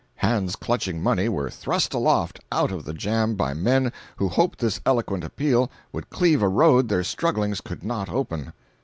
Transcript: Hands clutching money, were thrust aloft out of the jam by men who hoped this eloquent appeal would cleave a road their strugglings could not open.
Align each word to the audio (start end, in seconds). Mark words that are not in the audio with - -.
Hands 0.15 0.55
clutching 0.55 0.99
money, 1.03 1.29
were 1.29 1.51
thrust 1.51 1.93
aloft 1.93 2.39
out 2.51 2.71
of 2.71 2.85
the 2.85 2.93
jam 2.95 3.35
by 3.35 3.53
men 3.53 3.93
who 4.15 4.29
hoped 4.29 4.57
this 4.57 4.81
eloquent 4.83 5.23
appeal 5.23 5.69
would 5.93 6.09
cleave 6.09 6.41
a 6.41 6.47
road 6.49 6.89
their 6.89 7.03
strugglings 7.03 7.61
could 7.61 7.83
not 7.83 8.09
open. 8.09 8.51